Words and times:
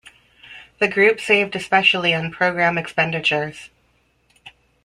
The 0.79 0.87
group 0.87 1.19
saved 1.21 1.55
especially 1.55 2.11
on 2.11 2.31
program 2.31 2.75
expenditures. 2.75 3.69